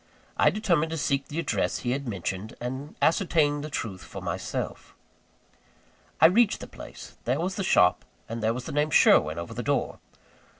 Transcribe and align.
I 0.35 0.49
determined 0.49 0.89
to 0.93 0.97
seek 0.97 1.27
the 1.27 1.37
address 1.37 1.77
he 1.81 1.91
had 1.91 2.07
mentioned, 2.07 2.55
and 2.59 2.95
ascertain 3.03 3.61
the 3.61 3.69
truth 3.69 4.01
for 4.01 4.19
myself. 4.19 4.95
I 6.19 6.25
reached 6.25 6.59
the 6.59 6.65
place: 6.65 7.17
there 7.25 7.39
was 7.39 7.53
the 7.53 7.63
shop, 7.63 8.03
and 8.27 8.41
there 8.41 8.51
the 8.51 8.71
name 8.71 8.89
"Sherwin" 8.89 9.37
over 9.37 9.53
the 9.53 9.61
door. 9.61 9.99